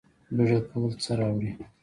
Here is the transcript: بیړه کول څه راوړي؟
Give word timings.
بیړه 0.35 0.59
کول 0.69 0.91
څه 1.03 1.11
راوړي؟ 1.19 1.51